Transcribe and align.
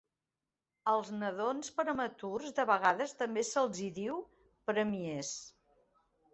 Als 0.93 1.11
nadons 1.23 1.69
prematurs 1.81 2.57
de 2.61 2.67
vegades 2.71 3.15
també 3.21 3.45
se'ls 3.53 3.85
hi 3.85 3.93
diu 4.01 4.19
"preemies". 4.73 5.35